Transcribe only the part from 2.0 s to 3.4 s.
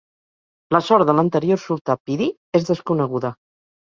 Piri és desconeguda.